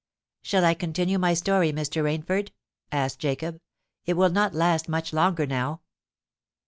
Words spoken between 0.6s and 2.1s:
I continue my story, Mr.